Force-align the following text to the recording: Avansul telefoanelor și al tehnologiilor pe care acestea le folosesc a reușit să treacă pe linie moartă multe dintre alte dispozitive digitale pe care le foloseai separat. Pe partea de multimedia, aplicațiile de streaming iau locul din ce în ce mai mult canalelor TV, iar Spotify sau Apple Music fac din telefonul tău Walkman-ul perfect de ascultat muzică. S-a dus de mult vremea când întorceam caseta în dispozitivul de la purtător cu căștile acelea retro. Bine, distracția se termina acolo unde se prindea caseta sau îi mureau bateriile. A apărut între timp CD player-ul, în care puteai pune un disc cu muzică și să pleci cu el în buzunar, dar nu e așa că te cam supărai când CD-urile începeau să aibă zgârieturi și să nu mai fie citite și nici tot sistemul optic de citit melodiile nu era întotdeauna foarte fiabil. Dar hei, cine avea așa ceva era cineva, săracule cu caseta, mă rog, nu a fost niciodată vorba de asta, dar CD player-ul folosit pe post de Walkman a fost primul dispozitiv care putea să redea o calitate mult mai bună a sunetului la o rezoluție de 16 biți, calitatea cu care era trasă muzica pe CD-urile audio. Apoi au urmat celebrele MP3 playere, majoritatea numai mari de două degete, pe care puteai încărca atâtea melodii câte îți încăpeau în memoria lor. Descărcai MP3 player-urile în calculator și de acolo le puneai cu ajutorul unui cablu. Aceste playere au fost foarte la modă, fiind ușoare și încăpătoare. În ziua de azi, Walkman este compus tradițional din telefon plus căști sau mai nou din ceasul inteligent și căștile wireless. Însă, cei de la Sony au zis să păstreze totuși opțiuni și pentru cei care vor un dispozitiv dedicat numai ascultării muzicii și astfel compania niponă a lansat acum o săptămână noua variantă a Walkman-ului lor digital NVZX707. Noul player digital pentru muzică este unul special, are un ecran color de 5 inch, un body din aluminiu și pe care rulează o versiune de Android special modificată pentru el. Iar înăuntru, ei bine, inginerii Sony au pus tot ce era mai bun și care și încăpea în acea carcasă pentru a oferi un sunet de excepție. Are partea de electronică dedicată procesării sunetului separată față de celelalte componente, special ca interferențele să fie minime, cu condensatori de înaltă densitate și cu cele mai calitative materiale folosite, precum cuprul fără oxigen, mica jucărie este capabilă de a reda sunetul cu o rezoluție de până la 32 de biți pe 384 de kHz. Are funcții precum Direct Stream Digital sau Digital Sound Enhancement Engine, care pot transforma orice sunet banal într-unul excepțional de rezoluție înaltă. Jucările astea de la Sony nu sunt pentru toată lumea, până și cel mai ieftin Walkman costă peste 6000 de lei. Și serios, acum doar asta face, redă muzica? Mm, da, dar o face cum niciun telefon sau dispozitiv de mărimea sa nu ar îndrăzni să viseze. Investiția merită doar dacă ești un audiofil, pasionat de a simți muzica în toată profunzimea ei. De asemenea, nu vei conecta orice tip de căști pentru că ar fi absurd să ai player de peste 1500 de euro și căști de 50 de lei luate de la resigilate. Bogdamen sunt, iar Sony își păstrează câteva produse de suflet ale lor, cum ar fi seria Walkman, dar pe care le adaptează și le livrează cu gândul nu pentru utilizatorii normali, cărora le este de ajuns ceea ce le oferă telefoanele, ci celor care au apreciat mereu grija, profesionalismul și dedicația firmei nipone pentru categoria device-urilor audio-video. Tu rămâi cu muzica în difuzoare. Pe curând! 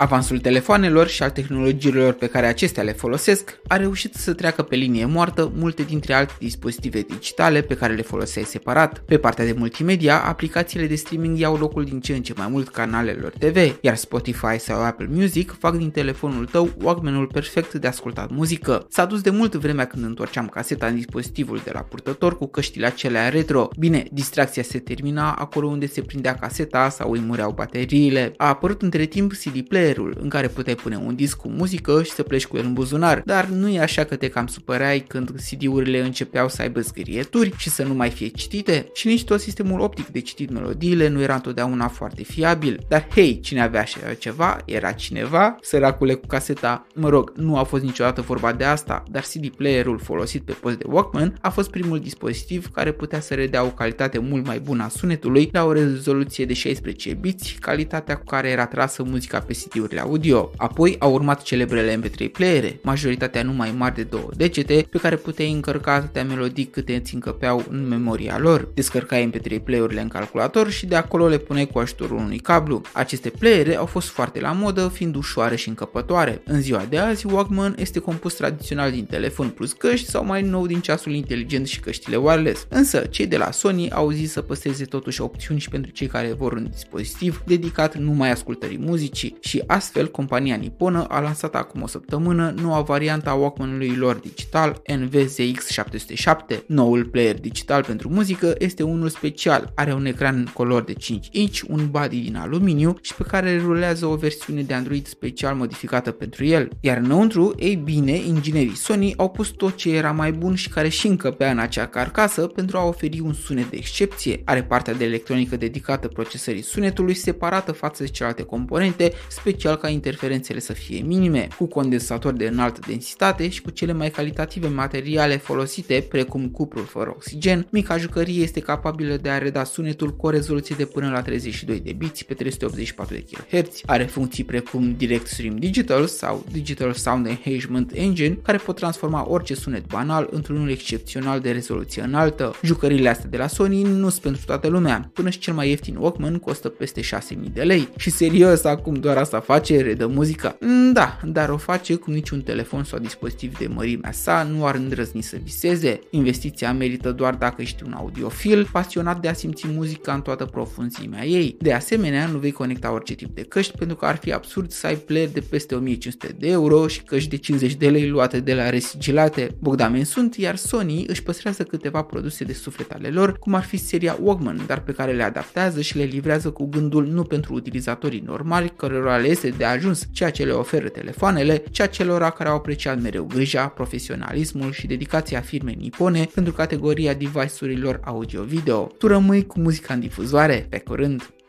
Avansul 0.00 0.38
telefoanelor 0.38 1.08
și 1.08 1.22
al 1.22 1.30
tehnologiilor 1.30 2.12
pe 2.12 2.26
care 2.26 2.46
acestea 2.46 2.82
le 2.82 2.92
folosesc 2.92 3.60
a 3.66 3.76
reușit 3.76 4.14
să 4.14 4.32
treacă 4.32 4.62
pe 4.62 4.76
linie 4.76 5.04
moartă 5.04 5.52
multe 5.54 5.82
dintre 5.82 6.14
alte 6.14 6.32
dispozitive 6.38 7.00
digitale 7.00 7.60
pe 7.60 7.74
care 7.74 7.94
le 7.94 8.02
foloseai 8.02 8.44
separat. 8.44 8.98
Pe 8.98 9.18
partea 9.18 9.44
de 9.44 9.54
multimedia, 9.58 10.24
aplicațiile 10.24 10.86
de 10.86 10.94
streaming 10.94 11.38
iau 11.38 11.56
locul 11.56 11.84
din 11.84 12.00
ce 12.00 12.14
în 12.14 12.22
ce 12.22 12.32
mai 12.36 12.46
mult 12.50 12.68
canalelor 12.68 13.32
TV, 13.38 13.56
iar 13.80 13.96
Spotify 13.96 14.58
sau 14.58 14.84
Apple 14.84 15.08
Music 15.10 15.56
fac 15.58 15.76
din 15.76 15.90
telefonul 15.90 16.46
tău 16.46 16.70
Walkman-ul 16.82 17.26
perfect 17.26 17.72
de 17.74 17.86
ascultat 17.86 18.30
muzică. 18.30 18.86
S-a 18.90 19.04
dus 19.04 19.20
de 19.20 19.30
mult 19.30 19.54
vremea 19.54 19.86
când 19.86 20.04
întorceam 20.04 20.46
caseta 20.48 20.86
în 20.86 20.94
dispozitivul 20.94 21.60
de 21.64 21.70
la 21.74 21.80
purtător 21.80 22.36
cu 22.36 22.46
căștile 22.46 22.86
acelea 22.86 23.28
retro. 23.28 23.68
Bine, 23.78 24.04
distracția 24.12 24.62
se 24.62 24.78
termina 24.78 25.32
acolo 25.32 25.66
unde 25.66 25.86
se 25.86 26.00
prindea 26.02 26.34
caseta 26.34 26.88
sau 26.88 27.10
îi 27.10 27.20
mureau 27.20 27.52
bateriile. 27.52 28.32
A 28.36 28.48
apărut 28.48 28.82
între 28.82 29.04
timp 29.04 29.32
CD 29.32 29.60
player-ul, 29.92 30.22
în 30.22 30.28
care 30.28 30.48
puteai 30.48 30.74
pune 30.74 30.96
un 30.96 31.14
disc 31.14 31.36
cu 31.36 31.48
muzică 31.48 32.02
și 32.02 32.10
să 32.10 32.22
pleci 32.22 32.46
cu 32.46 32.56
el 32.56 32.64
în 32.64 32.72
buzunar, 32.72 33.22
dar 33.24 33.46
nu 33.46 33.68
e 33.68 33.80
așa 33.80 34.04
că 34.04 34.16
te 34.16 34.28
cam 34.28 34.46
supărai 34.46 35.00
când 35.00 35.30
CD-urile 35.30 36.00
începeau 36.00 36.48
să 36.48 36.62
aibă 36.62 36.80
zgârieturi 36.80 37.52
și 37.56 37.70
să 37.70 37.82
nu 37.82 37.94
mai 37.94 38.10
fie 38.10 38.26
citite 38.26 38.88
și 38.94 39.06
nici 39.06 39.24
tot 39.24 39.40
sistemul 39.40 39.80
optic 39.80 40.06
de 40.06 40.20
citit 40.20 40.50
melodiile 40.50 41.08
nu 41.08 41.20
era 41.20 41.34
întotdeauna 41.34 41.88
foarte 41.88 42.22
fiabil. 42.22 42.84
Dar 42.88 43.06
hei, 43.14 43.40
cine 43.40 43.62
avea 43.62 43.80
așa 43.80 44.14
ceva 44.18 44.58
era 44.64 44.92
cineva, 44.92 45.56
săracule 45.60 46.14
cu 46.14 46.26
caseta, 46.26 46.86
mă 46.94 47.08
rog, 47.08 47.32
nu 47.36 47.56
a 47.56 47.62
fost 47.62 47.82
niciodată 47.82 48.20
vorba 48.20 48.52
de 48.52 48.64
asta, 48.64 49.02
dar 49.10 49.22
CD 49.22 49.48
player-ul 49.48 49.98
folosit 49.98 50.42
pe 50.42 50.52
post 50.52 50.76
de 50.76 50.84
Walkman 50.86 51.38
a 51.40 51.48
fost 51.48 51.70
primul 51.70 51.98
dispozitiv 51.98 52.70
care 52.70 52.92
putea 52.92 53.20
să 53.20 53.34
redea 53.34 53.64
o 53.64 53.68
calitate 53.68 54.18
mult 54.18 54.46
mai 54.46 54.58
bună 54.58 54.82
a 54.82 54.88
sunetului 54.88 55.48
la 55.52 55.64
o 55.64 55.72
rezoluție 55.72 56.44
de 56.44 56.52
16 56.52 57.14
biți, 57.14 57.56
calitatea 57.60 58.16
cu 58.16 58.24
care 58.24 58.48
era 58.48 58.66
trasă 58.66 59.02
muzica 59.02 59.40
pe 59.40 59.52
CD-urile 59.80 60.00
audio. 60.00 60.50
Apoi 60.56 60.96
au 60.98 61.12
urmat 61.12 61.42
celebrele 61.42 62.00
MP3 62.00 62.32
playere, 62.32 62.78
majoritatea 62.82 63.42
numai 63.42 63.74
mari 63.76 63.94
de 63.94 64.02
două 64.02 64.28
degete, 64.36 64.86
pe 64.90 64.98
care 64.98 65.16
puteai 65.16 65.52
încărca 65.52 65.92
atâtea 65.92 66.24
melodii 66.24 66.64
câte 66.64 66.94
îți 66.94 67.14
încăpeau 67.14 67.64
în 67.70 67.88
memoria 67.88 68.38
lor. 68.38 68.68
Descărcai 68.74 69.30
MP3 69.30 69.62
player-urile 69.64 70.00
în 70.00 70.08
calculator 70.08 70.70
și 70.70 70.86
de 70.86 70.96
acolo 70.96 71.28
le 71.28 71.38
puneai 71.38 71.66
cu 71.66 71.78
ajutorul 71.78 72.16
unui 72.16 72.38
cablu. 72.38 72.82
Aceste 72.92 73.30
playere 73.30 73.76
au 73.76 73.86
fost 73.86 74.08
foarte 74.08 74.40
la 74.40 74.52
modă, 74.52 74.88
fiind 74.88 75.14
ușoare 75.14 75.56
și 75.56 75.68
încăpătoare. 75.68 76.42
În 76.44 76.60
ziua 76.60 76.86
de 76.88 76.98
azi, 76.98 77.26
Walkman 77.26 77.74
este 77.78 77.98
compus 77.98 78.34
tradițional 78.34 78.90
din 78.90 79.04
telefon 79.04 79.48
plus 79.48 79.72
căști 79.72 80.08
sau 80.10 80.24
mai 80.24 80.42
nou 80.42 80.66
din 80.66 80.80
ceasul 80.80 81.12
inteligent 81.12 81.66
și 81.66 81.80
căștile 81.80 82.16
wireless. 82.16 82.66
Însă, 82.68 82.98
cei 82.98 83.26
de 83.26 83.36
la 83.36 83.50
Sony 83.50 83.90
au 83.90 84.10
zis 84.10 84.32
să 84.32 84.42
păstreze 84.42 84.84
totuși 84.84 85.20
opțiuni 85.20 85.60
și 85.60 85.68
pentru 85.68 85.90
cei 85.90 86.06
care 86.06 86.34
vor 86.38 86.52
un 86.52 86.68
dispozitiv 86.70 87.42
dedicat 87.46 87.96
numai 87.96 88.30
ascultării 88.30 88.78
muzicii 88.78 89.36
și 89.40 89.59
astfel 89.66 90.10
compania 90.10 90.56
niponă 90.56 91.04
a 91.08 91.20
lansat 91.20 91.54
acum 91.54 91.82
o 91.82 91.86
săptămână 91.86 92.54
noua 92.62 92.80
variantă 92.80 93.28
a 93.28 93.34
Walkman-ului 93.34 93.96
lor 93.96 94.14
digital 94.14 94.82
NVZX707. 94.92 96.58
Noul 96.66 97.04
player 97.04 97.40
digital 97.40 97.84
pentru 97.84 98.08
muzică 98.08 98.54
este 98.58 98.82
unul 98.82 99.08
special, 99.08 99.72
are 99.74 99.92
un 99.92 100.04
ecran 100.04 100.50
color 100.54 100.82
de 100.82 100.92
5 100.92 101.28
inch, 101.30 101.60
un 101.68 101.88
body 101.90 102.18
din 102.18 102.36
aluminiu 102.36 102.96
și 103.00 103.14
pe 103.14 103.22
care 103.22 103.58
rulează 103.58 104.06
o 104.06 104.16
versiune 104.16 104.62
de 104.62 104.74
Android 104.74 105.06
special 105.06 105.54
modificată 105.54 106.10
pentru 106.10 106.44
el. 106.44 106.68
Iar 106.80 106.96
înăuntru, 106.96 107.54
ei 107.58 107.76
bine, 107.76 108.12
inginerii 108.12 108.76
Sony 108.76 109.14
au 109.16 109.30
pus 109.30 109.48
tot 109.48 109.76
ce 109.76 109.94
era 109.94 110.12
mai 110.12 110.32
bun 110.32 110.54
și 110.54 110.68
care 110.68 110.88
și 110.88 111.06
încăpea 111.06 111.50
în 111.50 111.58
acea 111.58 111.86
carcasă 111.86 112.46
pentru 112.46 112.78
a 112.78 112.84
oferi 112.84 113.20
un 113.20 113.32
sunet 113.32 113.70
de 113.70 113.76
excepție. 113.76 114.42
Are 114.44 114.62
partea 114.62 114.94
de 114.94 115.04
electronică 115.04 115.56
dedicată 115.56 116.08
procesării 116.08 116.62
sunetului 116.62 117.14
separată 117.14 117.72
față 117.72 118.02
de 118.02 118.08
celelalte 118.08 118.42
componente, 118.42 119.12
special 119.28 119.49
ca 119.56 119.88
interferențele 119.88 120.58
să 120.58 120.72
fie 120.72 121.02
minime, 121.02 121.48
cu 121.58 121.66
condensatori 121.66 122.36
de 122.36 122.46
înaltă 122.46 122.80
densitate 122.86 123.48
și 123.48 123.62
cu 123.62 123.70
cele 123.70 123.92
mai 123.92 124.10
calitative 124.10 124.68
materiale 124.68 125.36
folosite, 125.36 126.06
precum 126.08 126.48
cuprul 126.48 126.84
fără 126.84 127.10
oxigen, 127.10 127.66
mica 127.70 127.96
jucărie 127.96 128.42
este 128.42 128.60
capabilă 128.60 129.16
de 129.16 129.28
a 129.28 129.38
reda 129.38 129.64
sunetul 129.64 130.16
cu 130.16 130.26
o 130.26 130.30
rezoluție 130.30 130.74
de 130.78 130.84
până 130.84 131.10
la 131.10 131.22
32 131.22 131.80
de 131.80 131.92
biți 131.92 132.24
pe 132.24 132.34
384 132.34 133.14
de 133.14 133.24
kHz. 133.60 133.80
Are 133.86 134.04
funcții 134.04 134.44
precum 134.44 134.94
Direct 134.96 135.26
Stream 135.26 135.56
Digital 135.56 136.06
sau 136.06 136.44
Digital 136.52 136.92
Sound 136.92 137.26
Enhancement 137.26 137.90
Engine, 137.94 138.38
care 138.42 138.56
pot 138.58 138.76
transforma 138.76 139.28
orice 139.28 139.54
sunet 139.54 139.86
banal 139.86 140.28
într-unul 140.30 140.70
excepțional 140.70 141.40
de 141.40 141.50
rezoluție 141.50 142.02
înaltă. 142.02 142.54
Jucările 142.62 143.08
astea 143.08 143.28
de 143.30 143.36
la 143.36 143.46
Sony 143.46 143.82
nu 143.82 144.08
sunt 144.08 144.22
pentru 144.22 144.42
toată 144.46 144.68
lumea, 144.68 145.10
până 145.12 145.30
și 145.30 145.38
cel 145.38 145.54
mai 145.54 145.68
ieftin 145.68 145.96
Walkman 145.96 146.38
costă 146.38 146.68
peste 146.68 147.00
6000 147.00 147.50
de 147.54 147.62
lei. 147.62 147.88
Și 147.96 148.10
serios, 148.10 148.64
acum 148.64 148.94
doar 148.94 149.16
asta 149.16 149.39
face, 149.40 149.80
redă 149.80 150.06
muzica? 150.06 150.56
Mm, 150.60 150.92
da, 150.92 151.18
dar 151.24 151.48
o 151.48 151.56
face 151.56 151.94
cum 151.94 152.12
niciun 152.12 152.40
telefon 152.40 152.84
sau 152.84 152.98
dispozitiv 152.98 153.58
de 153.58 153.66
mărimea 153.66 154.12
sa 154.12 154.42
nu 154.42 154.66
ar 154.66 154.74
îndrăzni 154.74 155.22
să 155.22 155.36
viseze. 155.42 156.00
Investiția 156.10 156.72
merită 156.72 157.12
doar 157.12 157.34
dacă 157.34 157.62
ești 157.62 157.82
un 157.86 157.92
audiofil, 157.92 158.68
pasionat 158.72 159.20
de 159.20 159.28
a 159.28 159.32
simți 159.32 159.66
muzica 159.68 160.12
în 160.12 160.20
toată 160.20 160.44
profunzimea 160.44 161.24
ei. 161.24 161.56
De 161.60 161.72
asemenea, 161.72 162.26
nu 162.26 162.38
vei 162.38 162.50
conecta 162.50 162.92
orice 162.92 163.14
tip 163.14 163.34
de 163.34 163.42
căști 163.42 163.76
pentru 163.76 163.96
că 163.96 164.06
ar 164.06 164.16
fi 164.16 164.32
absurd 164.32 164.70
să 164.70 164.86
ai 164.86 164.96
player 164.96 165.28
de 165.28 165.40
peste 165.40 165.74
1500 165.74 166.34
de 166.38 166.48
euro 166.48 166.86
și 166.86 167.02
căști 167.02 167.28
de 167.28 167.36
50 167.36 167.74
de 167.74 167.90
lei 167.90 168.08
luate 168.08 168.40
de 168.40 168.54
la 168.54 168.70
resigilate. 168.70 169.56
Bogdamen 169.58 170.04
sunt, 170.04 170.36
iar 170.36 170.56
Sony 170.56 171.04
își 171.06 171.22
păstrează 171.22 171.62
câteva 171.62 172.02
produse 172.02 172.44
de 172.44 172.52
suflet 172.52 172.90
ale 172.90 173.08
lor, 173.08 173.38
cum 173.38 173.54
ar 173.54 173.62
fi 173.62 173.76
seria 173.76 174.18
Walkman, 174.20 174.60
dar 174.66 174.82
pe 174.82 174.92
care 174.92 175.12
le 175.12 175.22
adaptează 175.22 175.80
și 175.80 175.96
le 175.96 176.04
livrează 176.04 176.50
cu 176.50 176.66
gândul 176.66 177.06
nu 177.06 177.22
pentru 177.22 177.54
utilizatorii 177.54 178.22
normali, 178.26 178.72
cărora 178.76 179.16
le 179.16 179.28
este 179.30 179.48
de 179.48 179.64
ajuns 179.64 180.08
ceea 180.12 180.30
ce 180.30 180.44
le 180.44 180.52
oferă 180.52 180.88
telefoanele, 180.88 181.62
ci 181.70 181.90
celor 181.90 182.22
care 182.30 182.48
au 182.48 182.56
apreciat 182.56 183.00
mereu 183.00 183.24
grija, 183.24 183.66
profesionalismul 183.66 184.72
și 184.72 184.86
dedicația 184.86 185.40
firmei 185.40 185.76
nipone 185.78 186.28
pentru 186.34 186.52
categoria 186.52 187.14
device-urilor 187.14 188.00
audio-video. 188.04 188.86
Tu 188.98 189.06
rămâi 189.06 189.46
cu 189.46 189.60
muzica 189.60 189.94
în 189.94 190.00
difuzoare. 190.00 190.66
Pe 190.68 190.78
curând! 190.78 191.39